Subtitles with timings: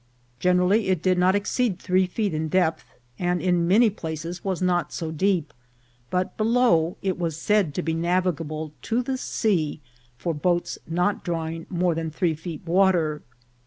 [0.39, 2.85] Generally it did not exceed three feet in depth,
[3.19, 5.53] and in many places was not so deep;
[6.09, 9.79] but be low it was said to be navigable to the sea
[10.17, 13.21] for boats not drawing more than three feet water.